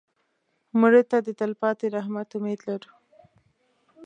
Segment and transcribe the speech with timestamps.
[0.79, 2.91] مړه ته د تلپاتې رحمت امید لرو